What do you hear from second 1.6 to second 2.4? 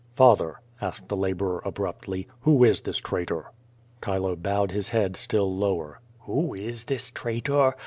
abruptly,